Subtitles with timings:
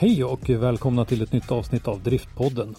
[0.00, 2.74] Hej och välkomna till ett nytt avsnitt av Driftpodden.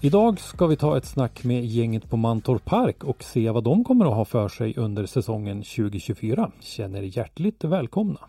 [0.00, 3.84] Idag ska vi ta ett snack med gänget på Mantorp Park och se vad de
[3.84, 6.52] kommer att ha för sig under säsongen 2024.
[6.60, 8.20] Känner er hjärtligt välkomna.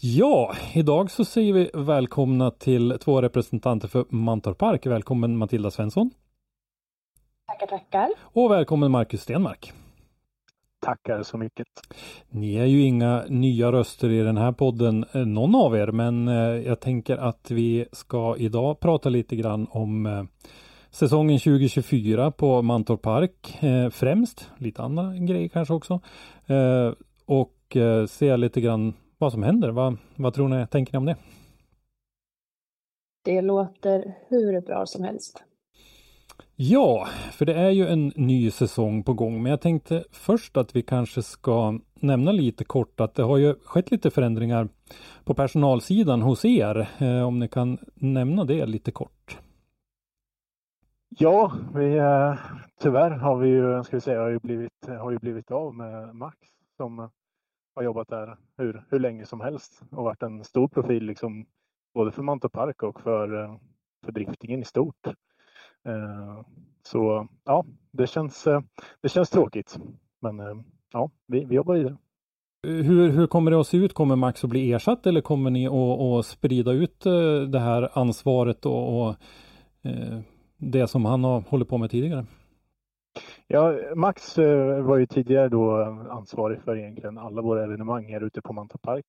[0.00, 4.86] Ja, idag så säger vi välkomna till två representanter för Mantorp Park.
[4.86, 6.10] Välkommen Matilda Svensson.
[7.46, 8.08] Tackar, tackar.
[8.20, 9.72] Och välkommen Marcus Stenmark.
[10.80, 11.66] Tackar så mycket.
[12.28, 16.28] Ni är ju inga nya röster i den här podden, eh, någon av er, men
[16.28, 16.34] eh,
[16.66, 20.24] jag tänker att vi ska idag prata lite grann om eh,
[20.90, 23.58] säsongen 2024 på Mantorp Park
[23.90, 26.00] främst, lite andra grejer kanske också.
[27.26, 27.76] Och
[28.08, 29.68] se lite grann vad som händer.
[29.68, 31.16] Vad, vad tror ni, tänker ni om det?
[33.24, 35.44] Det låter hur bra som helst.
[36.60, 40.76] Ja, för det är ju en ny säsong på gång, men jag tänkte först att
[40.76, 44.68] vi kanske ska nämna lite kort att det har ju skett lite förändringar
[45.24, 46.88] på personalsidan hos er.
[46.98, 49.38] Eh, om ni kan nämna det lite kort.
[51.08, 52.34] Ja, vi, eh,
[52.80, 56.14] tyvärr har vi ju, ska vi säga, har ju blivit, har ju blivit av med
[56.14, 56.38] Max
[56.76, 57.10] som
[57.74, 61.46] har jobbat där hur, hur länge som helst och varit en stor profil liksom
[61.94, 63.56] både för Mantorp Park och för, eh,
[64.04, 65.06] för driftingen i stort.
[65.88, 66.40] Eh,
[66.82, 68.60] så ja, det känns, eh,
[69.02, 69.78] det känns tråkigt.
[70.20, 70.54] Men eh,
[70.92, 71.96] ja, vi, vi jobbar vidare.
[72.62, 73.94] Hur, hur kommer det att se ut?
[73.94, 77.00] Kommer Max att bli ersatt eller kommer ni att, att sprida ut
[77.48, 79.14] det här ansvaret och, och
[80.56, 82.26] det som han har hållit på med tidigare?
[83.46, 84.38] Ja, Max
[84.82, 85.76] var ju tidigare då
[86.10, 89.06] ansvarig för egentligen alla våra evenemang här ute på Mantorp Park.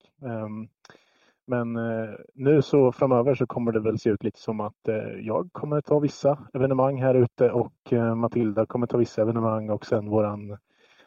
[1.49, 4.95] Men eh, nu så framöver så kommer det väl se ut lite som att eh,
[5.21, 9.85] jag kommer ta vissa evenemang här ute och eh, Matilda kommer ta vissa evenemang och
[9.85, 10.57] sen våran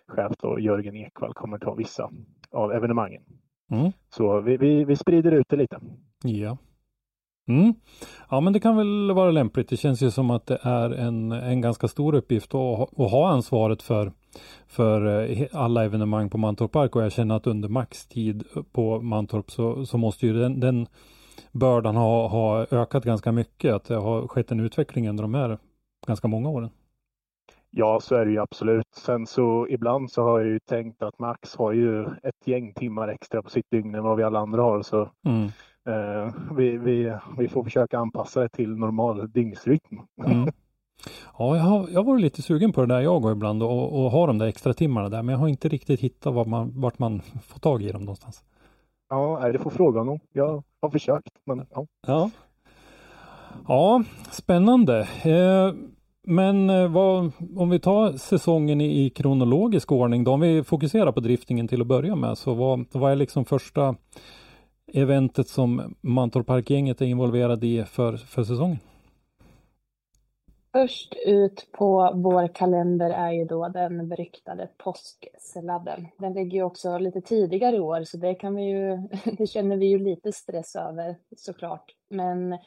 [0.09, 2.11] chef då, Jörgen Ekvall kommer ta vissa
[2.51, 3.23] av evenemangen.
[3.71, 3.93] Mm.
[4.09, 5.81] Så vi, vi, vi sprider ut det lite.
[6.25, 6.57] Ja.
[7.49, 7.75] Mm.
[8.31, 9.69] Ja men det kan väl vara lämpligt.
[9.69, 13.29] Det känns ju som att det är en, en ganska stor uppgift att, att ha
[13.29, 14.13] ansvaret för,
[14.67, 19.01] för eh, alla evenemang på Mantorp Park och jag känner att under Max tid på
[19.01, 20.87] Mantorp så, så måste ju den, den
[21.53, 23.75] bördan ha, ha ökat ganska mycket.
[23.75, 25.59] Att det har skett en utveckling under de här
[26.07, 26.71] ganska många åren.
[27.71, 28.87] Ja, så är det ju absolut.
[28.95, 33.09] Sen så ibland så har jag ju tänkt att Max har ju ett gäng timmar
[33.09, 34.83] extra på sitt dygn än vad vi alla andra har.
[34.83, 35.49] Så mm.
[35.89, 40.01] Eh, vi, vi, vi får försöka anpassa det till normal dygnsrytm.
[40.27, 40.49] Mm.
[41.39, 44.05] Ja, jag har, jag har varit lite sugen på det där jag går ibland och,
[44.05, 46.73] och har de där extra timmarna där, men jag har inte riktigt hittat var man,
[46.81, 48.45] vart man får tag i dem någonstans.
[49.09, 50.21] Ja, det får fråga honom.
[50.33, 51.87] Jag har försökt, men ja.
[52.07, 52.31] Ja,
[53.69, 55.01] ja spännande.
[55.23, 55.75] Eh,
[56.27, 61.13] men eh, vad, om vi tar säsongen i, i kronologisk ordning då, om vi fokuserar
[61.13, 63.95] på driftingen till att börja med, så vad, vad är liksom första
[64.93, 68.79] eventet som Mantorp Park-gänget är involverad i för, för säsongen?
[70.73, 76.09] Först ut på vår kalender är ju då den beryktade påsksladden.
[76.19, 78.97] Den ligger ju också lite tidigare i år så det kan vi ju,
[79.39, 81.95] det känner vi ju lite stress över såklart.
[82.11, 82.59] Men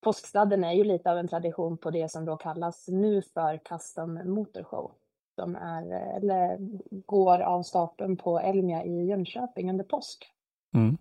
[0.00, 4.14] påsksladden är ju lite av en tradition på det som då kallas nu för Custom
[4.24, 4.92] Motorshow.
[5.34, 6.58] Som är, eller
[7.06, 10.32] går av stapeln på Elmia i Jönköping under påsk.
[10.74, 10.98] Mm.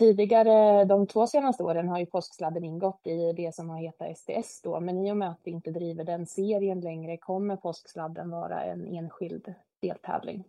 [0.00, 4.62] Tidigare, de två senaste åren har ju påsksladden ingått i det som har hetat STS
[4.62, 8.64] då, men i och med att vi inte driver den serien längre kommer påsksladden vara
[8.64, 10.44] en enskild deltävling.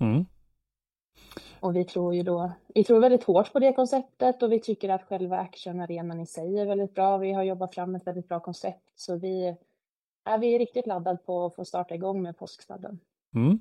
[0.00, 0.26] Mm.
[1.60, 4.88] Och vi tror ju då, vi tror väldigt hårt på det konceptet och vi tycker
[4.88, 7.16] att själva actionarenan i sig är väldigt bra.
[7.16, 9.56] Vi har jobbat fram ett väldigt bra koncept så vi
[10.24, 13.00] är, vi riktigt laddade på att få starta igång med påsksladden.
[13.34, 13.58] Mm.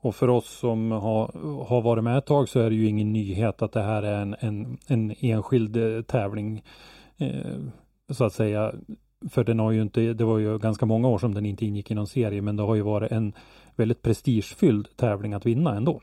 [0.00, 3.12] Och för oss som har, har varit med ett tag så är det ju ingen
[3.12, 6.64] nyhet att det här är en, en, en enskild eh, tävling.
[7.18, 7.56] Eh,
[8.10, 8.74] så att säga.
[9.30, 11.90] För den har ju inte, det var ju ganska många år som den inte ingick
[11.90, 13.32] i någon serie, men det har ju varit en
[13.76, 16.00] väldigt prestigefylld tävling att vinna ändå.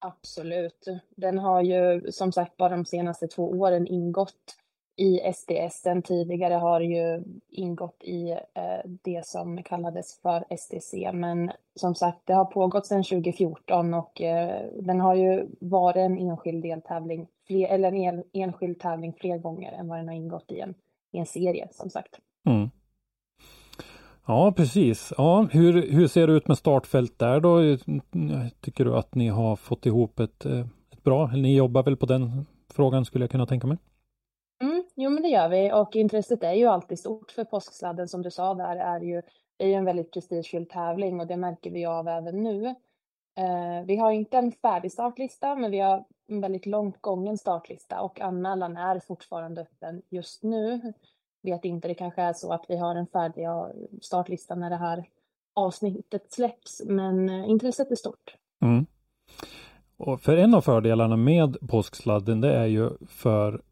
[0.00, 0.86] Absolut.
[1.16, 4.56] Den har ju som sagt bara de senaste två åren ingått
[4.98, 5.82] i SDS.
[5.82, 11.12] Den tidigare har ju ingått i eh, det som kallades för STC.
[11.12, 16.18] Men som sagt, det har pågått sedan 2014 och eh, den har ju varit en
[16.18, 20.60] enskild deltävling, fler, eller en enskild tävling fler gånger än vad den har ingått i
[20.60, 20.74] en,
[21.12, 22.18] i en serie som sagt.
[22.46, 22.70] Mm.
[24.26, 25.12] Ja, precis.
[25.16, 27.76] Ja, hur, hur ser det ut med startfält där då?
[28.60, 31.96] Tycker du att ni har fått ihop ett, eh, ett bra, eller ni jobbar väl
[31.96, 33.78] på den frågan skulle jag kunna tänka mig?
[35.00, 38.30] Jo, men det gör vi och intresset är ju alltid stort för påsksladden som du
[38.30, 39.22] sa där är ju,
[39.58, 42.66] är ju en väldigt prestigefylld tävling och det märker vi av även nu.
[43.36, 48.00] Eh, vi har inte en färdig startlista, men vi har en väldigt långt gången startlista
[48.00, 50.92] och anmälan är fortfarande öppen just nu
[51.42, 53.46] vet inte, det kanske är så att vi har en färdig
[54.02, 55.04] startlista när det här
[55.54, 58.34] avsnittet släpps, men eh, intresset är stort.
[58.62, 58.86] Mm.
[59.96, 63.62] Och för en av fördelarna med påsksladden det är ju för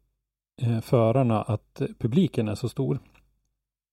[0.81, 2.99] förarna att publiken är så stor.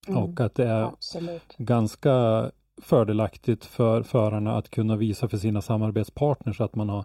[0.09, 0.23] Mm.
[0.23, 1.57] Och att det är Absolut.
[1.59, 2.51] ganska
[2.83, 7.05] fördelaktigt för förarna att kunna visa för sina samarbetspartners att man har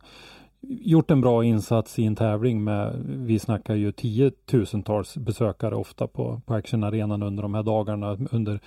[0.61, 6.41] gjort en bra insats i en tävling med, vi snackar ju tiotusentals besökare ofta på,
[6.45, 8.59] på actionarenan under de här dagarna under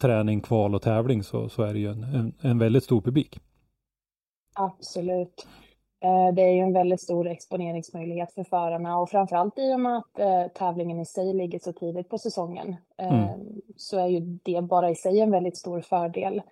[0.00, 3.40] träning, kval och tävling så, så är det ju en, en, en väldigt stor publik.
[4.54, 5.46] Absolut.
[6.00, 9.96] Eh, det är ju en väldigt stor exponeringsmöjlighet för förarna och framförallt i och med
[9.96, 13.40] att eh, tävlingen i sig ligger så tidigt på säsongen eh, mm.
[13.76, 16.42] så är ju det bara i sig en väldigt stor fördel.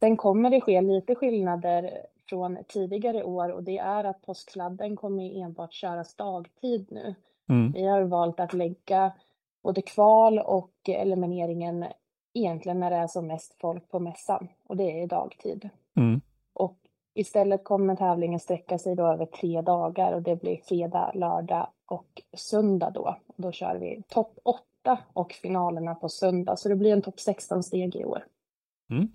[0.00, 1.90] Sen kommer det ske lite skillnader
[2.28, 7.14] från tidigare år och det är att påsksladden kommer enbart köras dagtid nu.
[7.48, 7.72] Mm.
[7.72, 9.12] Vi har valt att lägga
[9.62, 11.84] både kval och elimineringen
[12.34, 15.68] egentligen när det är som mest folk på mässan och det är dagtid.
[15.96, 16.20] Mm.
[17.16, 22.22] Istället kommer tävlingen sträcka sig då över tre dagar och det blir fredag, lördag och
[22.36, 23.16] söndag då.
[23.36, 27.62] Då kör vi topp 8 och finalerna på söndag så det blir en topp 16
[27.62, 28.24] steg i år.
[28.90, 29.08] Mm.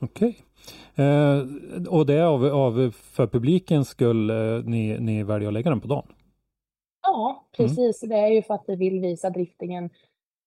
[0.00, 0.38] Okej.
[0.94, 1.38] Eh,
[1.88, 5.80] och det är av, av för publikens skull eh, ni, ni väljer att lägga den
[5.80, 6.12] på dagen?
[7.02, 7.68] Ja, mm.
[7.68, 8.02] precis.
[8.02, 8.16] Mm.
[8.16, 9.90] Det är ju för att vi vill visa driftingen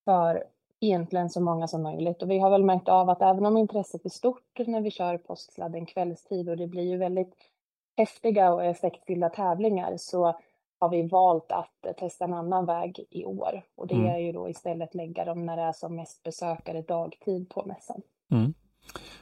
[0.05, 0.43] för
[0.83, 2.21] egentligen så många som möjligt.
[2.21, 5.17] Och vi har väl märkt av att även om intresset är stort när vi kör
[5.17, 7.33] påsksladden kvällstid och det blir ju väldigt
[7.97, 10.35] häftiga och effektfyllda tävlingar så
[10.79, 13.61] har vi valt att testa en annan väg i år.
[13.75, 14.07] Och det mm.
[14.07, 18.01] är ju då istället lägga dem när det är som mest besökare dagtid på mässan.
[18.31, 18.53] Mm.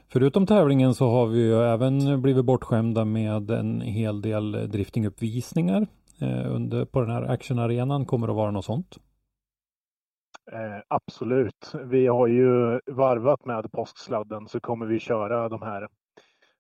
[0.08, 5.88] Förutom tävlingen så har vi ju även blivit bortskämda med en hel del driftinguppvisningar
[6.22, 8.06] eh, under, på den här actionarenan.
[8.06, 8.98] Kommer det att vara något sånt?
[10.52, 11.74] Eh, absolut.
[11.84, 15.88] Vi har ju varvat med påsksladden så kommer vi köra de här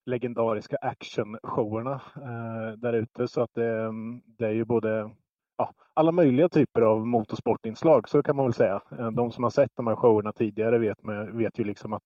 [0.05, 3.91] legendariska actionshowerna eh, där ute så att det,
[4.37, 5.11] det är ju både
[5.57, 8.81] ja, alla möjliga typer av motorsportinslag så kan man väl säga.
[8.99, 10.97] Eh, de som har sett de här showerna tidigare vet,
[11.33, 12.03] vet ju liksom att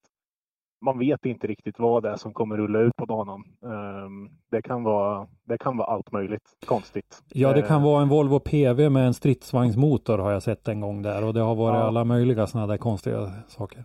[0.85, 3.43] man vet inte riktigt vad det är som kommer rulla ut på banan.
[3.63, 7.23] Ehm, det kan vara, det kan vara allt möjligt konstigt.
[7.33, 11.01] Ja, det kan vara en Volvo PV med en stridsvagnsmotor har jag sett en gång
[11.01, 11.83] där och det har varit ja.
[11.83, 13.83] alla möjliga sådana där konstiga saker.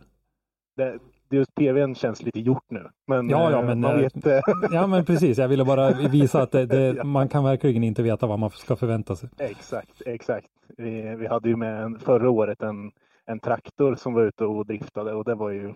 [0.76, 0.98] Det,
[1.30, 2.88] just PVn känns lite gjort nu.
[3.06, 4.44] Men, ja, ja, eh, men, man eh, vet...
[4.70, 5.38] ja, men precis.
[5.38, 7.04] Jag ville bara visa att det, det, ja.
[7.04, 9.28] man kan verkligen inte veta vad man ska förvänta sig.
[9.38, 10.48] Exakt, exakt.
[10.76, 12.90] Vi, vi hade ju med en, förra året en,
[13.26, 15.74] en traktor som var ute och driftade och det var ju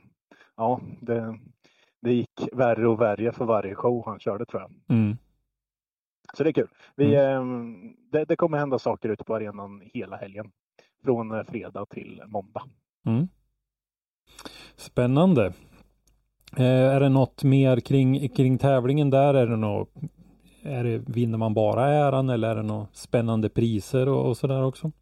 [0.56, 1.38] ja, det,
[2.02, 4.96] det gick värre och värre för varje show han körde tror jag.
[4.96, 5.16] Mm.
[6.36, 6.68] Så det är kul.
[6.96, 7.74] Vi, mm.
[7.74, 10.52] eh, det, det, kommer hända saker ute på arenan hela helgen.
[11.04, 12.62] Från eh, fredag till måndag.
[13.06, 13.28] Mm.
[14.76, 15.52] Spännande.
[16.56, 19.34] Eh, är det något mer kring, kring tävlingen där?
[19.34, 19.88] Är det något,
[20.62, 24.64] är det, vinner man bara äran eller är det några spännande priser och, och sådär
[24.64, 24.92] också?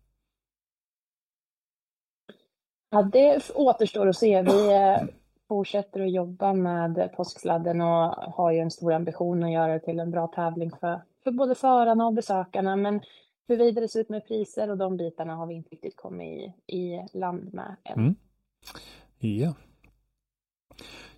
[2.90, 4.42] Ja, det återstår att se.
[4.42, 5.08] Vi, eh,
[5.52, 10.00] fortsätter att jobba med påsksladden och har ju en stor ambition att göra det till
[10.00, 12.76] en bra tävling för, för både förarna och besökarna.
[12.76, 13.00] Men
[13.48, 16.76] huruvida det ser ut med priser och de bitarna har vi inte riktigt kommit i,
[16.76, 17.98] i land med än.
[17.98, 18.14] Mm.
[19.18, 19.54] Ja.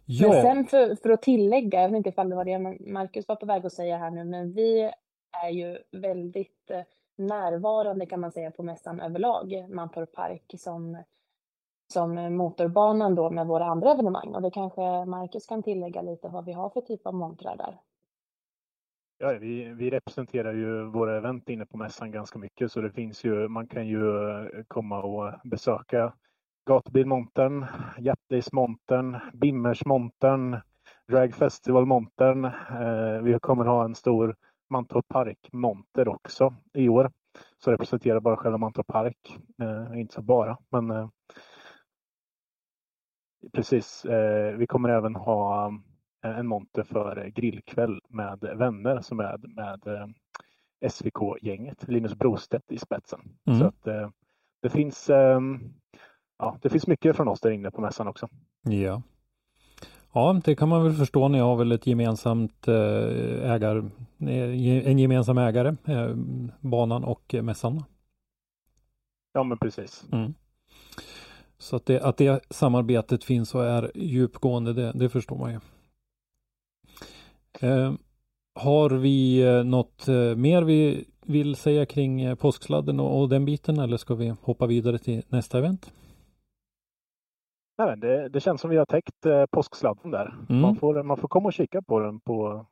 [0.04, 0.28] Ja.
[0.28, 2.58] Men sen för, för att tillägga, jag vet inte ifall det var det
[2.92, 4.90] Marcus var på väg att säga här nu, men vi
[5.44, 6.80] är ju väldigt eh,
[7.16, 10.98] närvarande kan man säga på mässan överlag, Mantorp Park, som
[11.92, 16.44] som motorbanan då med våra andra evenemang och det kanske Marcus kan tillägga lite vad
[16.44, 17.80] vi har för typ av montrar där.
[19.18, 23.24] Ja, vi, vi representerar ju våra event inne på mässan ganska mycket så det finns
[23.24, 26.12] ju, man kan ju eh, komma och besöka
[26.66, 27.66] Gatubilmontern,
[27.98, 30.60] Jappdalesmontern, Bimmersmontern, Dragfestivalmontern.
[31.08, 32.44] Drag Festival-montern.
[32.44, 34.36] Eh, vi kommer ha en stor
[34.70, 37.12] Mantorp Park-monter också i år.
[37.58, 41.08] Så representerar bara själva Mantorp Park, eh, inte så bara, men eh,
[43.52, 44.04] precis.
[44.04, 45.66] Eh, vi kommer även ha
[46.24, 50.06] eh, en monter för grillkväll med vänner som är med eh,
[50.90, 53.20] SVK-gänget, Linus Brostedt i spetsen.
[53.46, 53.58] Mm.
[53.60, 54.10] Så att eh,
[54.62, 55.10] det finns
[56.38, 58.28] ja, det finns mycket från oss där inne på mässan också.
[58.62, 59.02] Ja.
[60.12, 61.28] Ja, det kan man väl förstå.
[61.28, 65.74] Ni har väl ett gemensamt ägar, en gemensam ägare,
[66.60, 67.84] banan och mässan?
[69.32, 70.06] Ja, men precis.
[70.12, 70.34] Mm.
[71.64, 75.58] Så att det, att det samarbetet finns och är djupgående, det, det förstår man ju.
[77.68, 77.92] Eh,
[78.54, 83.44] har vi eh, något eh, mer vi vill säga kring eh, påsksladden och, och, den
[83.44, 85.92] biten eller ska vi hoppa vidare till nästa event?
[87.78, 90.34] Nej, det, det känns som vi har täckt eh, påsksladden där.
[90.48, 90.62] Mm.
[90.62, 92.66] Man, får, man får komma och kika på den på,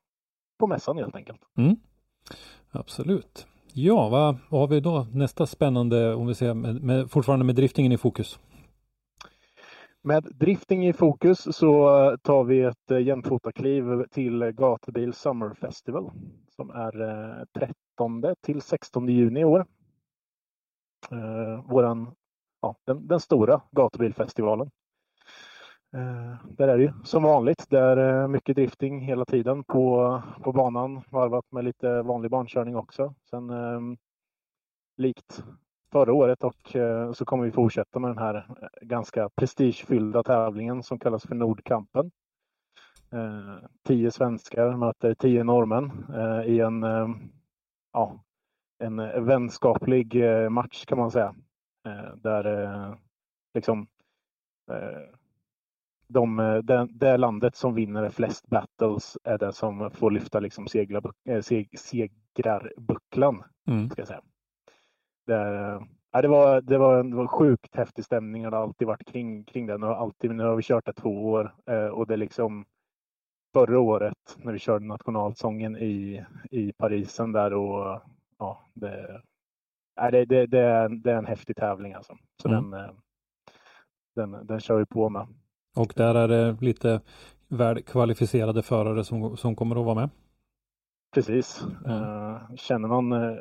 [0.59, 1.41] på mässan helt enkelt.
[1.57, 1.77] Mm.
[2.71, 3.47] Absolut.
[3.73, 7.55] Ja, vad, vad har vi då nästa spännande, om vi ser med, med, fortfarande med
[7.55, 8.39] driftingen i fokus?
[10.05, 16.11] Med drifting i fokus så tar vi ett eh, jämfotakliv till Gatubil Summer Festival
[16.49, 17.45] som är eh,
[17.97, 19.67] 13 till 16 juni i år.
[21.11, 22.15] Eh, våran,
[22.61, 24.71] ja, den, den stora gatubilfestivalen.
[26.45, 27.67] Där är det ju som vanligt.
[27.71, 33.15] Det är mycket drifting hela tiden på, på banan varvat med lite vanlig bankörning också.
[33.31, 33.97] Sen ehm,
[34.97, 35.45] likt
[35.93, 40.83] förra året och eh, så kommer vi fortsätta med den här eh, ganska prestigefyllda tävlingen
[40.83, 42.11] som kallas för Nordkampen.
[43.13, 45.93] Eh, tio svenskar möter tio norrmän
[46.47, 46.83] i en,
[47.93, 48.25] ja,
[48.79, 51.35] en vänskaplig match kan man säga.
[52.15, 52.97] Där
[53.55, 53.87] liksom
[56.09, 61.03] de, det, det landet som vinner flest battles är det som får lyfta liksom segla,
[61.43, 63.45] seg, segrarbucklan.
[63.69, 63.91] Mm.
[63.91, 64.23] Ska säga.
[65.27, 65.35] Det,
[66.13, 68.43] ja, det, var, det, var en, det var sjukt häftig stämning.
[68.43, 69.83] Det har alltid varit kring, kring den.
[69.83, 72.65] Och alltid, nu har vi kört det två år eh, och det är liksom
[73.53, 78.01] förra året när vi körde nationalsången i, i Parisen där och
[78.39, 79.23] ja, det,
[80.11, 82.17] det, det, det, är, det är en häftig tävling alltså.
[82.43, 82.71] Så mm.
[82.71, 82.91] den, eh,
[84.15, 85.27] den, den kör vi på med.
[85.77, 87.01] Och där är det lite
[87.49, 90.11] väl kvalificerade förare som, som kommer att vara med?
[91.15, 91.65] Precis.
[91.87, 92.57] Mm.
[92.57, 93.37] Känner man eh,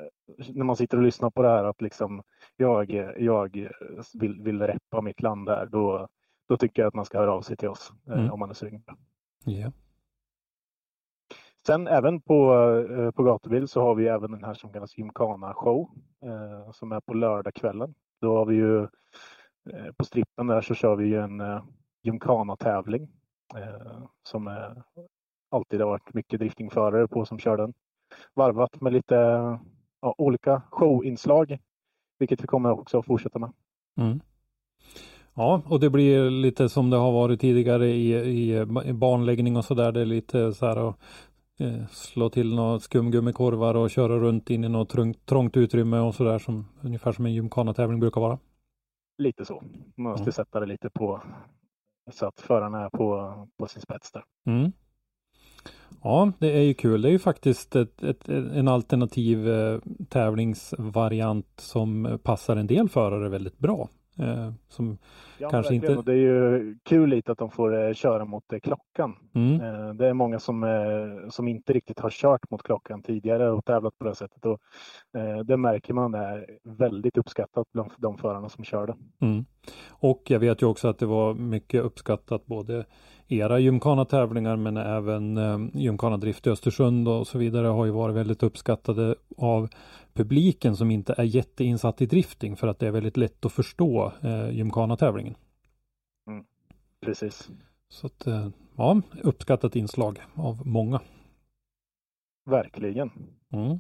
[0.54, 2.24] när man sitter och lyssnar på det här att liksom
[2.58, 3.70] jag, jag
[4.14, 6.08] vill, vill reppa mitt land här, då,
[6.50, 8.32] då tycker jag att man ska höra av sig till oss eh, mm.
[8.32, 8.84] om man är sugen.
[9.46, 9.72] Yeah.
[11.66, 12.54] Sen även på,
[13.16, 15.90] på gatubil så har vi även den här som kallas Gymkhana show
[16.26, 17.94] eh, som är på lördagskvällen.
[18.22, 18.84] Då har vi ju
[19.74, 21.64] eh, på strippen där så kör vi ju en eh,
[22.04, 23.10] Gymkhana tävling
[23.56, 24.84] eh, som är
[25.52, 27.74] alltid har varit mycket driftingförare på som kör den.
[28.34, 29.16] Varvat med lite
[30.02, 31.60] ja, olika showinslag,
[32.20, 33.54] vilket vi kommer också att fortsätta med.
[33.98, 34.20] Mm.
[35.34, 38.16] Ja, och det blir lite som det har varit tidigare i,
[38.86, 39.92] i banläggning och så där.
[39.92, 41.00] Det är lite så här att
[41.60, 46.16] eh, slå till några skumgummikorvar och köra runt in i något trångt, trångt utrymme och
[46.16, 48.40] så där som ungefär som en gymkhana-tävling brukar vara.
[49.18, 49.64] Lite så.
[49.96, 50.32] Man måste mm.
[50.32, 51.22] sätta det lite på
[52.12, 54.24] så att förarna är på, på sin spets där.
[54.46, 54.72] Mm.
[56.04, 57.02] Ja, det är ju kul.
[57.02, 59.80] Det är ju faktiskt ett, ett, en alternativ eh,
[60.10, 63.90] tävlingsvariant som passar en del förare väldigt bra.
[64.20, 64.98] Eh, som
[65.38, 65.96] ja, kanske inte...
[65.96, 69.16] Och det är ju kul lite att de får eh, köra mot eh, klockan.
[69.34, 69.62] Mm.
[69.62, 73.66] Eh, det är många som, eh, som inte riktigt har kört mot klockan tidigare och
[73.66, 74.46] tävlat på det sättet.
[74.46, 74.60] Och,
[75.46, 78.96] det märker man är väldigt uppskattat bland de förarna som kör det.
[79.26, 79.46] Mm.
[79.90, 82.86] Och jag vet ju också att det var mycket uppskattat både
[83.32, 88.44] era gymkhana-tävlingar men även eh, gymkhana-drift i Östersund och så vidare har ju varit väldigt
[88.44, 89.70] uppskattade av
[90.14, 94.14] publiken som inte är jätteinsatt i drifting för att det är väldigt lätt att förstå
[94.22, 95.36] eh, gymkhana-tävlingen.
[96.28, 96.46] Mm,
[97.02, 97.50] precis.
[97.90, 101.02] Så att, eh, ja, uppskattat inslag av många.
[102.46, 103.12] Verkligen.
[103.54, 103.80] Mm.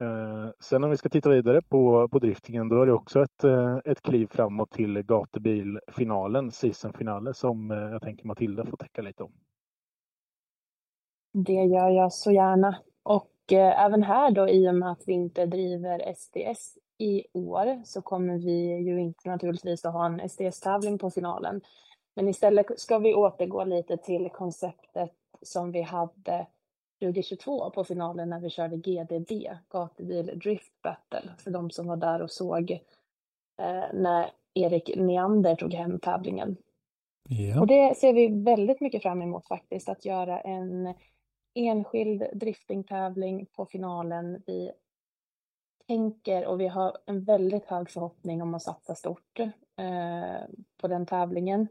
[0.00, 3.44] Eh, sen om vi ska titta vidare på, på driftingen, då är det också ett,
[3.44, 9.22] eh, ett kliv framåt till gatubilfinalen, seasonfinalen, som eh, jag tänker Matilda får täcka lite
[9.22, 9.32] om.
[11.32, 12.78] Det gör jag så gärna.
[13.02, 17.82] Och eh, även här då i och med att vi inte driver SDS i år
[17.84, 21.60] så kommer vi ju inte naturligtvis att ha en SDS-tävling på finalen.
[22.14, 25.12] Men istället ska vi återgå lite till konceptet
[25.42, 26.46] som vi hade
[27.00, 32.22] 2022 på finalen när vi körde GDB, gatubil Drift Battle, för de som var där
[32.22, 32.70] och såg
[33.60, 36.56] eh, när Erik Neander tog hem tävlingen.
[37.28, 37.60] Ja.
[37.60, 40.94] Och det ser vi väldigt mycket fram emot faktiskt, att göra en
[41.54, 44.42] enskild driftingtävling på finalen.
[44.46, 44.72] Vi
[45.86, 50.40] tänker och vi har en väldigt hög förhoppning om att satsa stort eh,
[50.80, 51.68] på den tävlingen.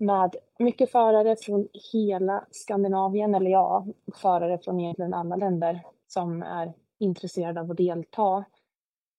[0.00, 6.72] Med mycket förare från hela Skandinavien, eller ja, förare från egentligen alla länder som är
[6.98, 8.44] intresserade av att delta.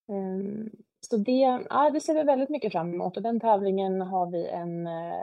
[0.07, 0.69] Um,
[1.01, 4.47] så det, ja, det ser vi väldigt mycket fram emot och den tävlingen har vi
[4.47, 5.13] en, eh,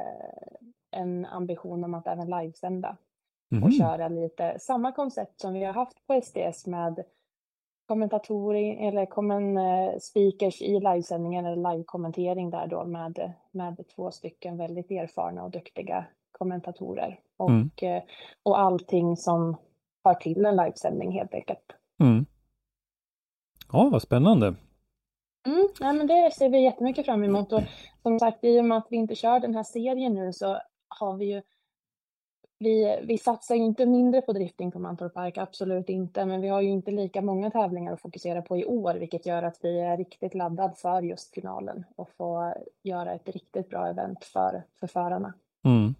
[0.90, 2.96] en ambition om att även livesända
[3.50, 3.64] Mhm.
[3.64, 7.04] och köra lite samma koncept som vi har haft på SDS med
[7.88, 14.56] kommentatorer eller kommen, eh, speakers i livesändningen eller live-kommentering där då med, med två stycken
[14.56, 17.20] väldigt erfarna och duktiga kommentatorer.
[17.36, 17.70] Och, Mm.
[17.82, 18.02] eh,
[18.42, 19.56] och allting som
[20.04, 21.72] hör till en livesändning helt enkelt.
[22.00, 22.26] Mm.
[23.72, 24.46] Ja, vad spännande.
[25.46, 27.62] Mm, nej, men det ser vi jättemycket fram emot och
[28.02, 31.16] som sagt i och med att vi inte kör den här serien nu så har
[31.16, 31.42] vi ju
[32.58, 36.48] vi, vi satsar ju inte mindre på drifting på Mantorp Park, absolut inte, men vi
[36.48, 39.80] har ju inte lika många tävlingar att fokusera på i år, vilket gör att vi
[39.80, 44.86] är riktigt laddad för just finalen och få göra ett riktigt bra event för, för
[44.86, 45.34] förarna.
[45.64, 45.94] Mm.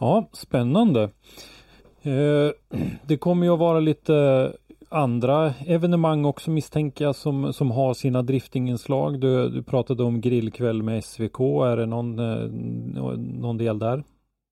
[0.00, 1.02] Ja, spännande.
[2.02, 4.52] Eh, det kommer ju att vara lite
[4.88, 9.20] andra evenemang också misstänker jag som, som har sina driftinginslag.
[9.20, 11.40] Du, du pratade om grillkväll med SVK.
[11.40, 12.48] Är det någon, eh,
[13.18, 14.04] någon del där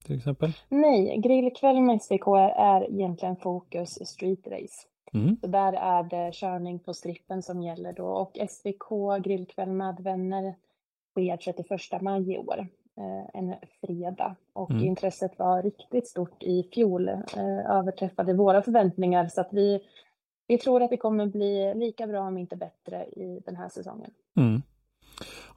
[0.04, 0.52] till exempel?
[0.68, 4.86] Nej, grillkväll med SVK är, egentligen fokus street race.
[5.14, 5.36] Mm.
[5.40, 10.54] Så där är det körning på strippen som gäller då och SVK grillkväll med vänner
[11.10, 14.36] sker 31 maj i år, eh, en fredag.
[14.52, 14.84] Och Mm.
[14.84, 19.80] intresset var riktigt stort i fjol, eh, överträffade våra förväntningar så att vi,
[20.46, 24.10] vi tror att det kommer bli lika bra om inte bättre i den här säsongen.
[24.36, 24.62] Mm.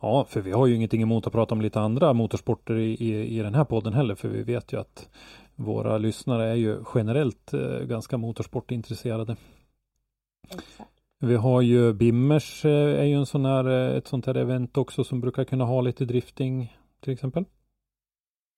[0.01, 3.37] Ja, för vi har ju ingenting emot att prata om lite andra motorsporter i, i,
[3.37, 5.09] i den här podden heller, för vi vet ju att
[5.55, 9.35] våra lyssnare är ju generellt eh, ganska motorsportintresserade.
[10.49, 10.91] Exakt.
[11.19, 14.77] Vi har ju Bimmers eh, är ju en sån här, eh, ett sånt här event
[14.77, 17.45] också som brukar kunna ha lite drifting till exempel.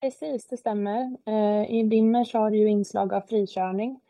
[0.00, 1.16] Precis, det stämmer.
[1.26, 4.00] Eh, I Bimmers har du ju inslag av frikörning,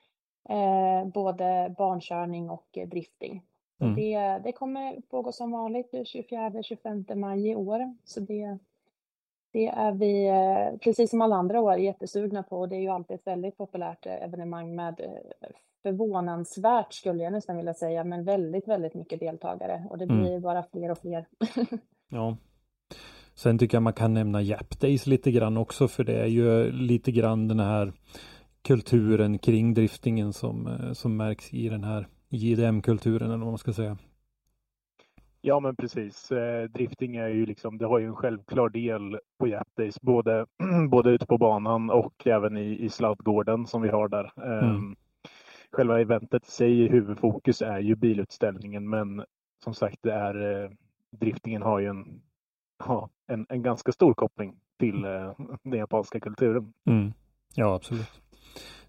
[0.48, 3.42] eh, både barnkörning och eh, drifting.
[3.80, 3.94] Mm.
[3.94, 7.94] det, det kommer pågå som vanligt 24-25 maj i år.
[8.04, 8.58] Så det,
[9.52, 12.66] det är vi, eh, precis som alla andra år, jättesugna på.
[12.66, 15.48] Det är ju alltid ett väldigt populärt eh, evenemang med eh,
[15.82, 19.86] förvånansvärt, skulle jag nästan vilja säga, men väldigt, väldigt mycket deltagare.
[19.90, 20.20] Och det Mm.
[20.22, 21.26] blir bara fler och fler.
[22.12, 22.36] Ja.
[23.34, 26.72] Sen tycker jag man kan nämna Jap Days lite grann också för det är ju
[26.72, 27.92] lite grann den här
[28.62, 33.96] kulturen kring driftingen som, som märks i den här JDM-kulturen eller vad man ska säga.
[35.42, 36.32] Ja, men precis.
[36.32, 40.46] Eh, drifting är ju liksom, det har ju en självklar del på Jap Days, både,
[40.90, 44.32] både ute på banan och även i, i sladdgården som vi har där.
[44.62, 44.96] Mm.
[45.72, 49.24] Själva eventet i sig, huvudfokus är ju bilutställningen, men
[49.64, 50.70] som sagt, det är, eh,
[51.10, 52.22] driftingen har ju en,
[52.78, 56.72] ja, en, en ganska stor koppling till eh, den japanska kulturen.
[56.86, 57.12] Mm.
[57.54, 58.20] Ja, absolut.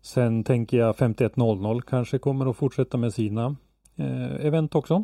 [0.01, 3.55] Sen tänker jag 5100 kanske kommer att fortsätta med sina
[3.95, 5.03] eh, event också.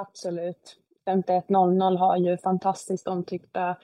[0.00, 0.76] Absolut.
[1.04, 3.76] 5100 har ju fantastiskt omtyckta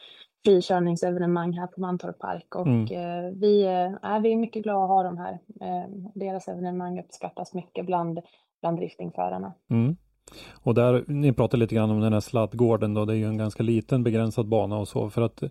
[0.45, 2.85] frikörningsevenemang här på Mantorp Park och Mm.
[2.85, 5.33] eh, vi, eh, är, vi är mycket glada att ha dem här.
[5.61, 8.21] Eh, deras evenemang uppskattas mycket bland,
[8.61, 9.53] bland driftingförarna.
[9.71, 9.97] Mm.
[10.63, 13.39] Och där, ni pratade lite grann om den här sladdgården då, det är ju en
[13.39, 15.43] ganska liten begränsad bana och så för att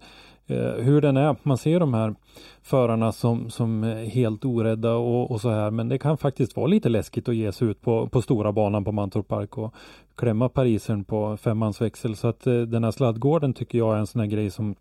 [0.50, 2.16] Eh, hur den är, man ser de här
[2.62, 6.68] förarna som, som är helt orädda och, och så här men det kan faktiskt vara
[6.68, 9.74] lite läskigt att ge sig ut på, på stora banan på Mantorp Park och
[10.16, 14.20] klämma parisern på femmansväxel så att eh, den här sladdgården tycker jag är en sån
[14.20, 14.76] här grej som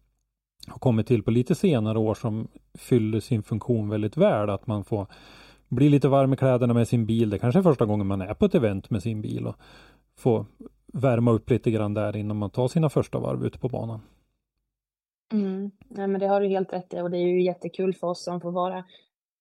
[0.66, 4.84] har kommit till på lite senare år som fyller sin funktion väldigt väl att man
[4.84, 5.06] får
[5.68, 7.30] bli lite varm i kläderna med sin bil.
[7.30, 9.56] Det kanske är första gången man är på ett event med sin bil och
[10.16, 10.46] få
[10.92, 14.00] värma upp lite grann där innan man tar sina första varv ute på banan.
[15.32, 15.70] Mm.
[15.88, 18.24] Nej, men det har du helt rätt i och det är ju jättekul för oss
[18.24, 18.84] som får vara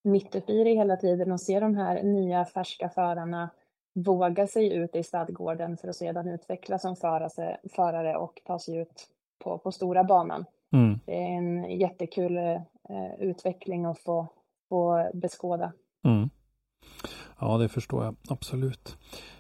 [0.04, 3.50] mitt uppe i det hela tiden och se de här nya färska förarna
[3.94, 8.78] våga sig ut i stadgården för att sedan utvecklas som förare, förare och ta sig
[8.78, 9.08] ut
[9.44, 10.46] på, på stora banan.
[10.74, 11.00] Mm.
[11.06, 12.62] Det är en jättekul eh,
[13.20, 14.28] utveckling att få,
[14.70, 15.74] få beskåda.
[16.06, 16.30] Mm.
[17.40, 18.98] Ja, det förstår jag absolut.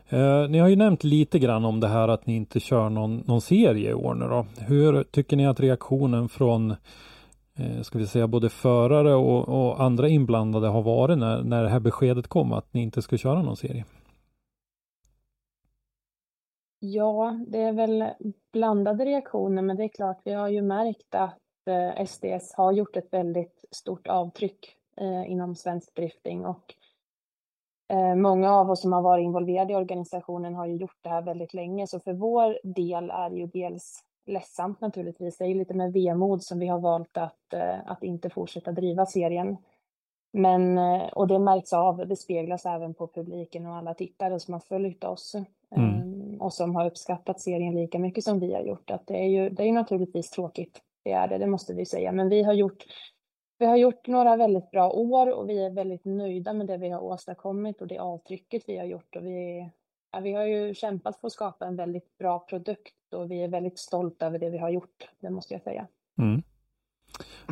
[0.09, 3.17] Eh, ni har ju nämnt lite grann om det här att ni inte kör någon,
[3.17, 4.45] någon serie i år nu då.
[4.57, 6.71] Hur tycker ni att reaktionen från
[7.55, 11.69] eh, ska vi säga både förare och, och, andra inblandade har varit när, när det
[11.69, 13.85] här beskedet kom att ni inte ska köra någon serie?
[16.79, 18.05] Ja, det är väl
[18.53, 22.95] blandade reaktioner, men det är klart, vi har ju märkt att eh, SDS har gjort
[22.95, 26.75] ett väldigt stort avtryck eh, inom svensk drifting och
[28.15, 31.53] många av oss som har varit involverade i organisationen har ju gjort det här väldigt
[31.53, 35.37] länge, så för vår del är det ju dels ledsamt naturligtvis.
[35.37, 37.53] Det är ju lite med vemod som vi har valt att,
[37.85, 39.57] att inte fortsätta driva serien.
[40.33, 40.77] Men,
[41.13, 45.03] och det märks av, det speglas även på publiken och alla tittare som har följt
[45.03, 45.35] oss.
[45.75, 46.41] Mm.
[46.41, 48.91] Och som har uppskattat serien lika mycket som vi har gjort.
[48.91, 52.11] Att det är ju det är naturligtvis tråkigt, det är det, det måste vi säga.
[52.11, 52.85] Men vi har gjort
[53.57, 56.89] vi har gjort några väldigt bra år och vi är väldigt nöjda med det vi
[56.89, 59.15] har åstadkommit och det avtrycket vi har gjort.
[59.15, 59.69] Och vi,
[60.11, 63.47] ja, vi har ju kämpat för att skapa en väldigt bra produkt och vi är
[63.47, 65.87] väldigt stolta över det vi har gjort, det måste jag säga.
[66.17, 66.41] Mm.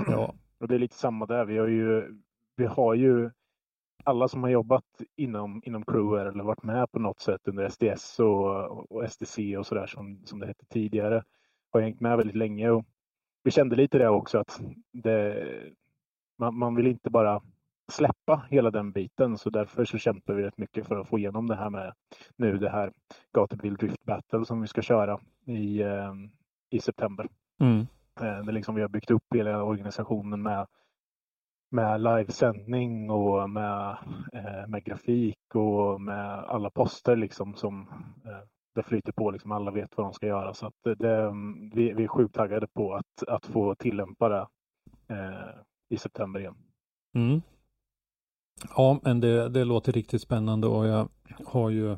[0.07, 1.45] Ja, och det är lite samma där.
[1.45, 2.17] Vi har ju,
[2.55, 3.31] vi har ju
[4.03, 8.19] alla som har jobbat inom, inom Crew eller varit med på något sätt under SDS
[8.19, 11.23] och, och STC och sådär som, som det hette tidigare
[11.71, 12.69] har hängt med väldigt länge.
[12.69, 12.85] Och
[13.43, 15.45] vi kände lite det också att det,
[16.37, 17.41] man, man vill inte bara
[17.91, 21.47] släppa hela den biten så därför så kämpar vi rätt mycket för att få igenom
[21.47, 21.93] det här med
[22.35, 22.91] nu det här
[23.33, 26.13] Gatubil Drift Battle som vi ska köra i, eh,
[26.69, 27.27] i september.
[27.59, 27.87] Mm.
[28.21, 30.67] Eh, det liksom vi har byggt upp hela organisationen med
[31.71, 33.97] med livesändning och med,
[34.33, 37.87] eh, med grafik och med alla poster liksom som
[38.75, 39.31] det flyter på.
[39.31, 40.53] Liksom alla vet vad de ska göra.
[40.53, 41.33] Så att det,
[41.73, 44.47] vi, vi är sjukt taggade på att, att få tillämpa det
[45.89, 46.55] i september igen.
[47.15, 47.41] Mm.
[48.75, 51.09] Ja, men det, det låter riktigt spännande och jag
[51.45, 51.97] har ju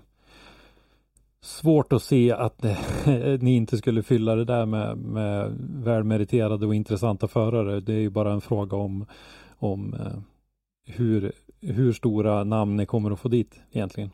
[1.42, 2.78] svårt att se att det,
[3.42, 7.80] ni inte skulle fylla det där med, med välmeriterade och intressanta förare.
[7.80, 9.06] Det är ju bara en fråga om
[9.60, 10.20] om eh,
[10.96, 14.10] hur, hur stora namn ni kommer att få dit egentligen.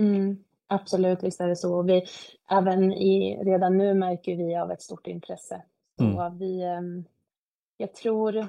[0.00, 1.82] Mm, absolut, visst är det så.
[1.82, 2.04] Vi,
[2.50, 5.62] även i, redan nu märker vi av ett stort intresse.
[5.98, 6.38] Så mm.
[6.38, 6.80] vi, eh,
[7.76, 8.46] jag tror,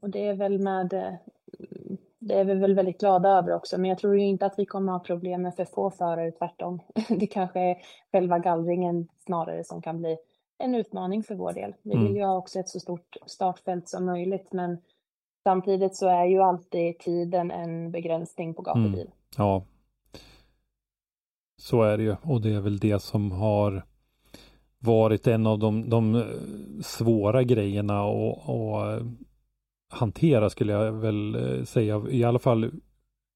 [0.00, 1.18] och det är väl med
[2.18, 4.66] det är vi väl väldigt glada över också, men jag tror ju inte att vi
[4.66, 6.80] kommer ha problem med för få förare, tvärtom.
[7.08, 7.76] Det kanske är
[8.12, 10.16] själva gallringen snarare som kan bli
[10.58, 11.74] en utmaning för vår del.
[11.82, 12.16] Vi vill mm.
[12.16, 14.78] ju ha också ett så stort startfält som möjligt, men
[15.42, 19.00] samtidigt så är ju alltid tiden en begränsning på gatubil.
[19.00, 19.12] Mm.
[19.36, 19.62] Ja,
[21.56, 23.84] så är det ju och det är väl det som har
[24.78, 26.22] varit en av de, de eh,
[26.82, 28.48] svåra grejerna att
[29.88, 32.70] hantera skulle jag väl eh, säga, i alla fall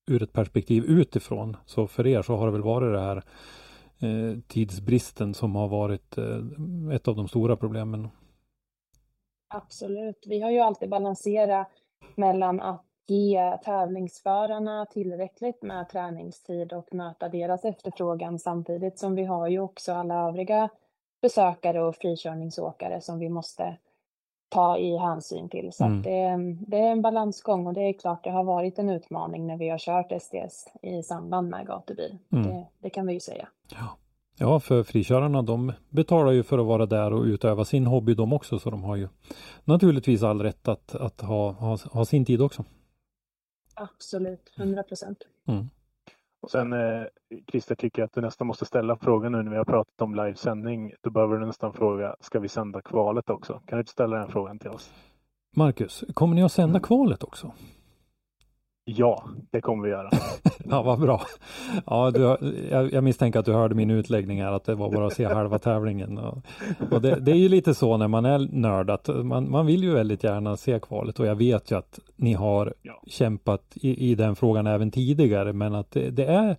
[0.06, 1.56] ur ett perspektiv utifrån.
[1.66, 3.16] Så för er så har det väl varit det här
[4.00, 8.08] eh, tidsbristen som har varit eh, ett av de stora problemen.
[9.48, 10.24] Absolut.
[10.28, 11.68] Vi har ju alltid balanserat
[12.16, 19.48] mellan att ge tävlingsförarna tillräckligt med träningstid och möta deras efterfrågan samtidigt som vi har
[19.48, 20.68] ju också alla övriga
[21.22, 23.76] besökare och frikörningsåkare som vi måste
[24.52, 25.72] ta i hänsyn till.
[25.72, 26.02] Så mm.
[26.02, 29.56] det, det, är en balansgång och det är klart det har varit en utmaning när
[29.56, 32.18] vi har kört SDS i samband med gatubil.
[32.32, 32.46] Mm.
[32.46, 33.48] Det, det, kan vi ju säga.
[33.70, 33.96] Ja.
[34.38, 38.32] ja, för frikörarna de betalar ju för att vara där och utöva sin hobby de
[38.32, 39.08] också så de har ju
[39.64, 42.64] naturligtvis all rätt att, att ha, ha, ha sin tid också.
[43.74, 45.18] Absolut, 100 procent.
[45.48, 45.70] Mm.
[46.42, 47.02] Och sen eh,
[47.50, 50.92] Christer tycker att du nästan måste ställa frågan nu när vi har pratat om livesändning.
[51.00, 53.52] Då behöver du nästan fråga, ska vi sända kvalet också?
[53.52, 54.92] Kan du inte ställa den frågan till oss?
[55.56, 57.52] Marcus, kommer ni att sända kvalet också?
[58.84, 60.10] Ja, det kommer vi göra.
[60.64, 61.20] ja, vad bra.
[61.86, 62.20] Ja, du,
[62.70, 65.24] jag, jag, misstänker att du hörde min utläggning här att det var bara att se
[65.24, 66.18] halva tävlingen.
[66.18, 66.38] Och,
[66.90, 69.82] och det, det, är ju lite så när man är nörd att man, man vill
[69.84, 73.02] ju väldigt gärna se kvalet och jag vet ju att ni har ja.
[73.06, 76.56] kämpat i, i, den frågan även tidigare men att det, det, är,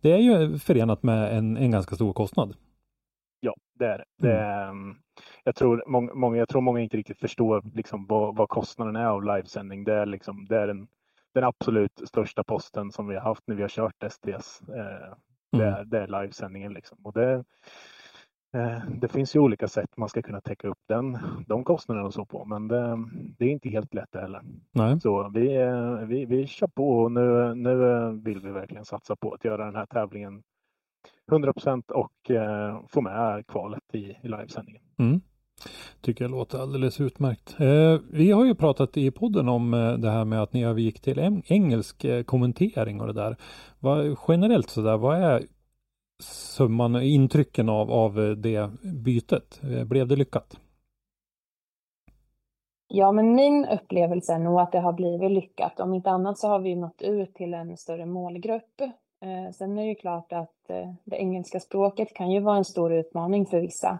[0.00, 2.54] det är ju förenat med en, en ganska stor kostnad.
[3.40, 4.40] Ja, det är det.
[4.40, 4.68] Mm.
[4.68, 4.96] mm,
[5.44, 5.84] jag, tror
[6.16, 9.84] många, jag tror många inte riktigt förstår liksom vad, vad kostnaden är av livesändning.
[9.84, 10.86] Det är, liksom, det är en
[11.34, 14.62] den absolut största posten som vi har haft när vi har kört STS.
[14.68, 15.14] Eh,
[15.52, 15.74] det, mm.
[15.74, 16.98] är, det är livesändningen liksom.
[17.02, 17.44] Och det,
[18.56, 22.14] eh, det finns ju olika sätt man ska kunna täcka upp den, de kostnaderna och
[22.14, 22.98] så på, men det,
[23.38, 24.42] det är inte helt lätt heller.
[24.72, 25.00] Nej.
[25.00, 27.76] Så vi, eh, vi, vi kör på och nu, nu
[28.24, 30.42] vill vi verkligen satsa på att göra den här tävlingen
[31.30, 34.82] 100 procent och eh, få med kvalet i, i livesändningen.
[34.98, 35.20] Mm.
[36.00, 37.60] Tycker jag låter alldeles utmärkt.
[37.60, 41.00] Eh, vi har ju pratat i podden om eh, det här med att ni övergick
[41.00, 43.36] till engelsk eh, kommentering och det där.
[43.80, 45.42] Vad, generellt sådär, vad är
[46.22, 48.70] summan, intrycken av, av eh, det
[49.04, 49.60] bytet?
[49.62, 50.56] Eh, blev det lyckat?
[52.88, 55.80] Ja, men min upplevelse är nog att det har blivit lyckat.
[55.80, 58.80] Om inte annat så har vi nått ut till en större målgrupp.
[59.22, 62.64] Eh, sen är det ju klart att eh, det engelska språket kan ju vara en
[62.64, 63.98] stor utmaning för vissa.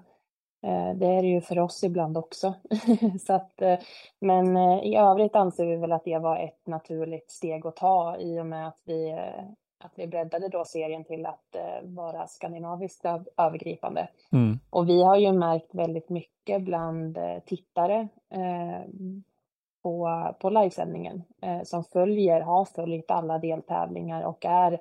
[0.65, 2.55] Eh, det är det ju för oss ibland också.
[3.27, 3.79] så att, eh,
[4.21, 8.17] men eh, i övrigt anser vi väl att det var ett naturligt steg att ta
[8.17, 9.13] i och med att vi,
[9.85, 13.05] att vi breddade då serien till att vara skandinaviskt
[13.37, 14.09] övergripande.
[14.33, 14.59] Mm.
[14.71, 18.09] Och vi har ju märkt väldigt mycket bland tittare
[19.83, 20.09] på,
[20.41, 21.23] på livesändningen
[21.65, 24.81] som följer, har följt alla deltävlingar och är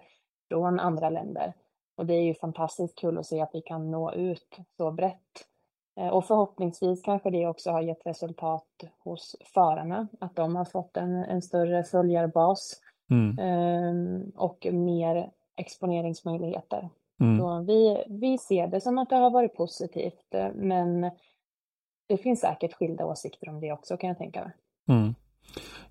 [0.50, 1.54] från andra länder.
[1.96, 5.53] Och det är ju fantastiskt kul att se att vi kan nå ut så brett.
[5.98, 8.68] Eh, och förhoppningsvis kanske det också har gett resultat
[9.00, 12.74] hos förarna, att de har fått en, en större följarbas
[13.12, 13.40] mm.
[13.40, 16.90] Ehm, och mer exponeringsmöjligheter.
[17.22, 17.40] Mm.
[17.40, 21.12] Så vi, vi ser det som att det har varit positivt, eh, men
[22.08, 24.54] det finns säkert skilda åsikter om det också kan jag tänka mig.
[24.90, 25.16] Mm.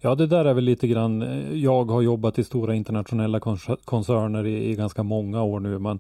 [0.05, 1.23] Ja, det där är väl lite grann.
[1.23, 3.41] Eh, jag har jobbat i stora internationella
[3.85, 5.79] koncerner i, i ganska många år nu.
[5.79, 5.99] Man,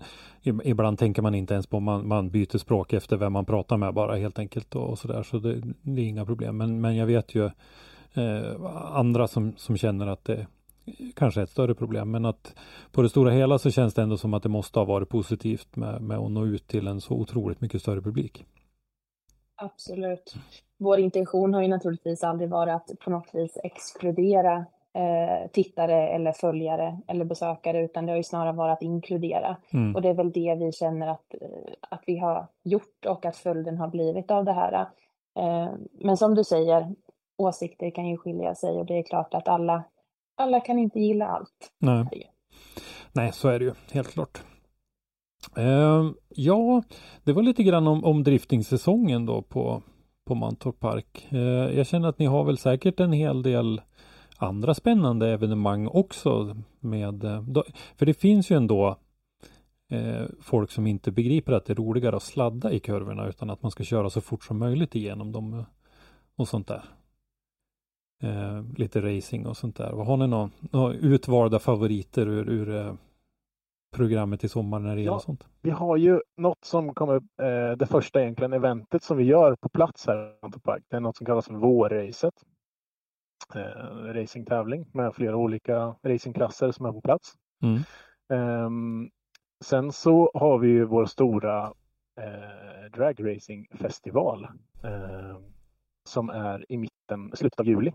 [0.64, 3.94] ibland tänker man inte ens på man, man byter språk efter vem man pratar med
[3.94, 5.22] bara helt enkelt och, och så där.
[5.22, 6.56] Så det, det, är inga problem.
[6.56, 7.44] Men, men jag vet ju
[8.14, 10.46] eh, andra som, som känner att det
[11.14, 12.10] kanske är ett större problem.
[12.10, 12.54] Men att
[12.92, 15.76] på det stora hela så känns det ändå som att det måste ha varit positivt
[15.76, 18.44] med, med att nå ut till en så otroligt mycket större publik.
[19.62, 20.34] Absolut.
[20.78, 26.32] Vår intention har ju naturligtvis aldrig varit att på något vis exkludera eh, tittare eller
[26.32, 29.56] följare eller besökare, utan det har ju snarare varit att inkludera.
[29.72, 29.94] Mm.
[29.94, 33.36] Och det är väl det vi känner att, eh, att vi har gjort och att
[33.36, 34.86] följden har blivit av det här.
[35.38, 36.94] Eh, men som du säger,
[37.36, 39.82] åsikter kan ju skilja sig och det är klart att alla,
[40.36, 41.72] alla kan inte gilla allt.
[41.78, 42.32] Nej.
[43.12, 44.42] Nej, så är det ju helt klart.
[45.56, 46.82] Eh, ja,
[47.24, 49.82] det var lite grann om, om driftingsäsongen då på,
[50.24, 51.26] på Mantorp Park.
[51.30, 51.38] Eh,
[51.76, 53.80] jag känner att ni har väl säkert en hel del
[54.36, 57.64] andra spännande evenemang också med, eh, då,
[57.96, 58.98] för det finns ju ändå
[59.90, 63.62] eh, folk som inte begriper att det är roligare att sladda i kurvorna utan att
[63.62, 65.64] man ska köra så fort som möjligt igenom dem eh,
[66.36, 66.84] och sånt där.
[68.22, 69.92] Ehm, lite racing och sånt där.
[69.92, 72.96] Har ni några, några utvalda favoriter ur, ur
[73.92, 75.46] programmet i sommar när det gäller ja, sånt?
[75.62, 79.68] Vi har ju något som kommer, eh, det första egentligen eventet som vi gör på
[79.68, 80.84] plats här på Park.
[80.88, 82.34] Det är något som kallas för vårracet.
[83.54, 87.32] Eh, racingtävling med flera olika racingklasser som är på plats.
[87.62, 87.76] Mm.
[88.32, 88.70] Eh,
[89.64, 91.72] sen så har vi ju vår stora
[92.20, 94.48] eh, dragracingfestival
[94.84, 95.38] eh,
[96.04, 97.92] som är i mitten, slutet av juli.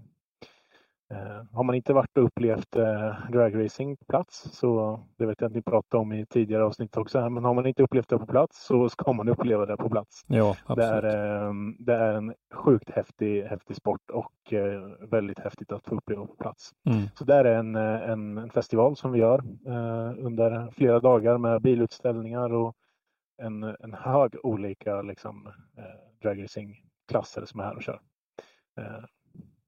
[1.09, 5.47] Eh, har man inte varit och upplevt eh, dragracing på plats så det vet jag
[5.47, 8.17] att ni pratade om i tidigare avsnitt också här, men har man inte upplevt det
[8.17, 10.23] på plats så ska man uppleva det på plats.
[10.27, 15.71] Ja, det, är, eh, det är en sjukt häftig, häftig sport och eh, väldigt häftigt
[15.71, 16.71] att få uppleva på plats.
[16.89, 17.07] Mm.
[17.15, 19.43] Så det är en, en, en, festival som vi gör
[20.19, 22.75] under flera dagar med bilutställningar och
[23.41, 25.53] en, en hög olika liksom,
[26.21, 27.99] dragracing-klasser som är här och kör.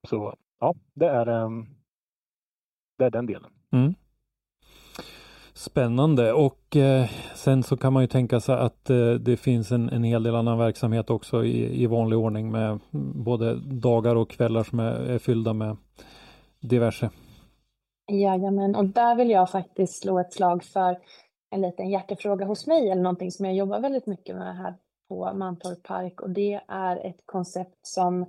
[0.08, 1.66] Så ja, det är, ehm,
[2.98, 3.50] det är den delen.
[3.72, 3.94] Mm.
[5.54, 9.88] Spännande och eh, sen så kan man ju tänka sig att eh, det finns en,
[9.88, 12.78] en hel del annan verksamhet också i, i vanlig ordning med
[13.24, 15.76] både dagar och kvällar som är, är fyllda med
[16.60, 17.10] diverse.
[18.12, 20.98] Jajamän, och där vill jag faktiskt slå ett slag för
[21.50, 24.74] en liten hjärtefråga hos mig eller någonting som jag jobbar väldigt mycket med här
[25.08, 28.26] på Mantorp Park och det är ett koncept som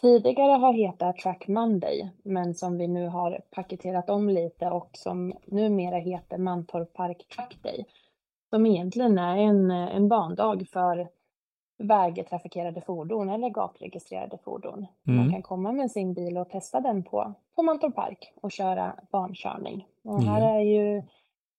[0.00, 5.32] tidigare har hetat Track Monday, men som vi nu har paketerat om lite och som
[5.46, 7.84] numera heter Mantorp Park Track Day.
[8.50, 11.08] Som egentligen är en, en bandag för
[11.78, 14.86] vägtrafikerade fordon eller gatregistrerade fordon.
[15.06, 15.20] Mm.
[15.20, 18.94] Man kan komma med sin bil och testa den på, på Mantorp Park och köra
[19.12, 19.86] bankörning.
[20.04, 21.02] Och här är ju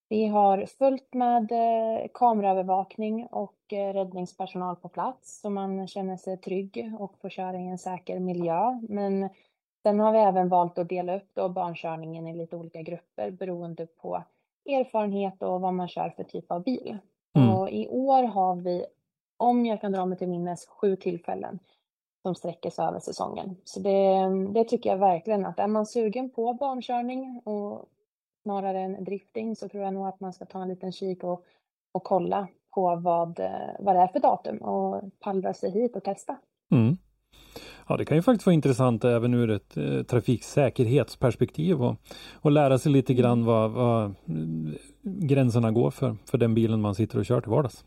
[0.09, 6.37] vi har fullt med eh, kameraövervakning och eh, räddningspersonal på plats så man känner sig
[6.37, 8.79] trygg och får köra i en säker miljö.
[8.89, 9.29] Men
[9.83, 13.85] sen har vi även valt att dela upp då barnkörningen i lite olika grupper beroende
[13.85, 14.23] på
[14.65, 16.97] erfarenhet och vad man kör för typ av bil.
[17.35, 17.55] Mm.
[17.55, 18.85] Och i år har vi,
[19.37, 21.59] om jag kan dra mig till minnes, sju tillfällen
[22.21, 23.55] som sträcker sig över säsongen.
[23.63, 27.89] Så det, det tycker jag verkligen att är man sugen på barnkörning och
[28.47, 31.43] snarare än drifting så tror jag nog att man ska ta en liten kik och,
[31.91, 33.39] och kolla på vad,
[33.79, 36.37] vad det är för datum och pallra sig hit och testa.
[36.71, 36.97] Mm.
[37.87, 41.95] Ja, det kan ju faktiskt vara intressant även ur ett eh, trafiksäkerhetsperspektiv och,
[42.41, 44.15] och lära sig lite grann vad, vad
[45.03, 47.85] gränserna går för, för den bilen man sitter och kör till vardags.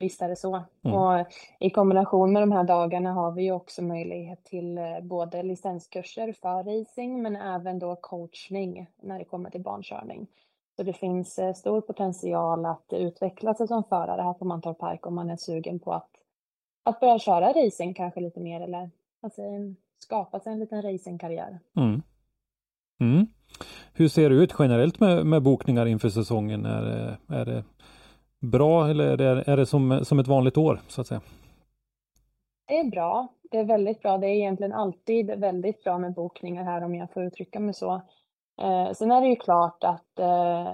[0.00, 0.62] Visst är det så.
[0.82, 0.96] Mm.
[0.96, 1.26] Och
[1.60, 6.32] i kombination med de här dagarna har vi ju också möjlighet till eh, både licenskurser
[6.32, 10.26] för racing men även då coachning när det kommer till barnkörning.
[10.76, 15.06] Så det finns eh, stor potential att utveckla sig som förare här på Mantorp Park
[15.06, 16.10] om man är sugen på att,
[16.82, 19.42] att börja köra racing kanske lite mer eller alltså,
[19.98, 21.58] skapa sig en liten racingkarriär.
[21.76, 22.02] Mm.
[23.00, 23.26] Mm.
[23.92, 26.66] Hur ser det ut generellt med, med bokningar inför säsongen?
[26.66, 27.64] Är är det
[28.40, 31.20] bra eller är det, är det som, som ett vanligt år så att säga?
[32.66, 33.28] Det är bra.
[33.50, 34.18] Det är väldigt bra.
[34.18, 37.94] Det är egentligen alltid väldigt bra med bokningar här om jag får uttrycka mig så.
[38.62, 40.68] Eh, sen är det ju klart att eh,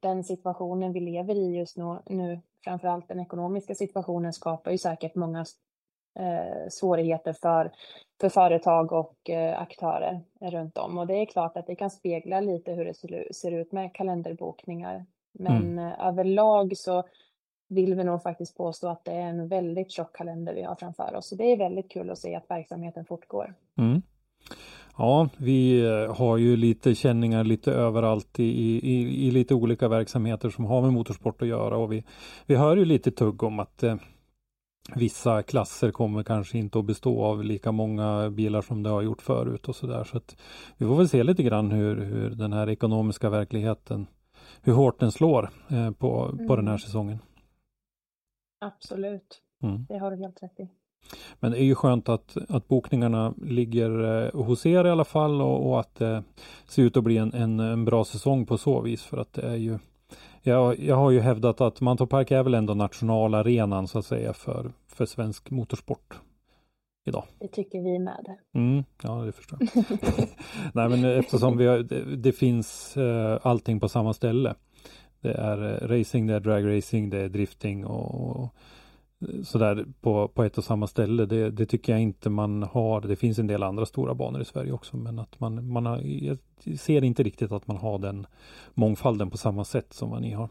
[0.00, 5.14] den situationen vi lever i just nu, nu framförallt den ekonomiska situationen skapar ju säkert
[5.14, 5.44] många
[6.18, 7.72] eh, svårigheter för,
[8.20, 10.98] för företag och eh, aktörer runt om.
[10.98, 15.06] Och det är klart att det kan spegla lite hur det ser ut med kalenderbokningar.
[15.32, 15.92] Men Mm.
[16.00, 17.04] överlag så
[17.68, 21.14] vill vi nog faktiskt påstå att det är en väldigt tjock kalender vi har framför
[21.14, 21.28] oss.
[21.28, 23.54] Så det är väldigt kul att se att verksamheten fortgår.
[23.78, 24.02] Mm.
[24.98, 30.50] Ja, vi eh, har ju lite känningar lite överallt i, i, i lite olika verksamheter
[30.50, 32.04] som har med motorsport att göra och vi,
[32.46, 33.96] vi hör ju lite tugg om att eh,
[34.94, 39.22] vissa klasser kommer kanske inte att bestå av lika många bilar som det har gjort
[39.22, 40.04] förut och sådär.
[40.04, 40.36] Så att
[40.76, 44.06] vi får väl se lite grann hur, hur den här ekonomiska verkligheten,
[44.62, 46.78] hur hårt den slår eh, på, på den här Mm.
[46.78, 47.18] säsongen.
[48.60, 49.86] Absolut, Mm.
[49.88, 50.68] det har du helt rätt i.
[51.40, 55.42] Men det är ju skönt att, att bokningarna ligger eh, hos er i alla fall
[55.42, 56.22] och, och att det
[56.68, 59.42] ser ut att bli en, en, en bra säsong på så vis för att det
[59.42, 59.78] är ju
[60.42, 64.32] jag, jag har ju hävdat att Mantorp Park är väl ändå nationalarenan så att säga
[64.32, 66.20] för, för svensk motorsport
[67.04, 67.24] idag.
[67.38, 68.36] Det tycker vi med.
[68.54, 69.84] Mm, ja, det förstår jag.
[70.74, 74.54] Nej, men eftersom vi har, det, det finns eh, allting på samma ställe.
[75.20, 78.54] Det är eh, racing, det är dragracing, det är drifting och, och
[79.44, 81.26] sådär på, på ett och samma ställe.
[81.26, 83.00] Det, det tycker jag inte man har.
[83.00, 85.98] Det finns en del andra stora banor i Sverige också, men att man, man har,
[85.98, 86.38] jag
[86.78, 88.26] ser inte riktigt att man har den
[88.74, 90.48] mångfalden på samma sätt som vad ni har.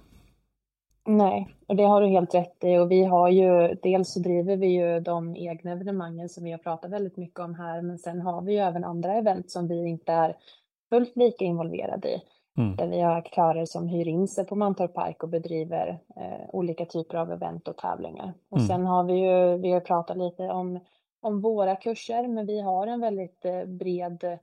[1.06, 2.78] Nej, och det har du helt rätt i.
[2.78, 6.58] Och vi har ju, dels så driver vi ju de egna evenemangen som vi har
[6.58, 9.88] pratat väldigt mycket om här, men sen har vi ju även andra event som vi
[9.88, 10.36] inte är
[10.90, 12.22] fullt lika involverade i.
[12.58, 12.76] Mm.
[12.76, 16.86] Där vi har aktörer som hyr in sig på Mantorp Park och bedriver eh, olika
[16.86, 18.34] typer av event och tävlingar.
[18.50, 18.68] Och Mm.
[18.68, 20.80] sen har vi ju, vi har pratat lite om,
[21.22, 24.38] om våra kurser, men vi har en väldigt eh, bred,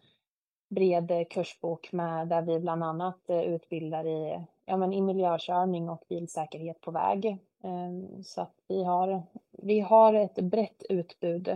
[0.69, 5.91] bred eh, kursbok med där vi bland annat eh, utbildar i, ja, men i miljökörning
[5.91, 7.27] och bilsäkerhet på väg.
[7.65, 11.49] Eh, så att vi har, vi har ett brett utbud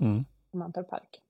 [0.00, 0.24] Mm.
[0.50, 1.20] på Mantorp Park.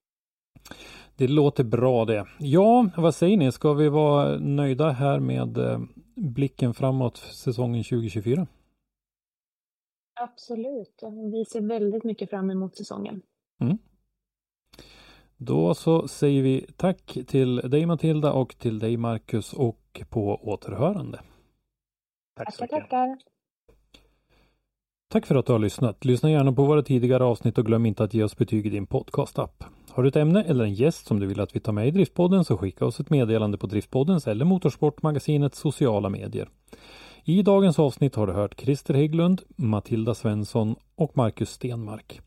[1.16, 2.26] Det låter bra det.
[2.38, 3.52] Ja, vad säger ni?
[3.52, 5.80] Ska vi vara nöjda här med eh,
[6.16, 8.46] blicken framåt säsongen 2024?
[10.20, 13.22] Absolut, vi ser väldigt mycket fram emot säsongen.
[15.42, 21.20] Då så säger vi tack till dig Matilda och till dig Marcus och på återhörande.
[22.36, 22.78] Tack så mycket.
[22.78, 23.18] tackar.
[25.12, 26.04] Tack för att du har lyssnat.
[26.04, 28.86] Lyssna gärna på våra tidigare avsnitt och glöm inte att ge oss betyg i din
[28.86, 29.64] podcast-app.
[29.90, 31.90] Har du ett ämne eller en gäst som du vill att vi tar med i
[31.90, 36.48] Driftpodden så skicka oss ett meddelande på Driftpoddens eller Motorsportmagasinets sociala medier.
[37.24, 42.20] I dagens avsnitt har du hört Christer Hägglund, Matilda Svensson och Marcus Stenmark.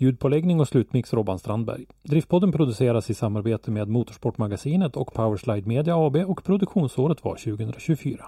[0.00, 1.84] Ljudpåläggning och slutmix Robban Strandberg.
[2.02, 8.24] Driftpodden produceras i samarbete med Motorsportmagasinet och Powerslide Media AB och produktionsåret var 2024.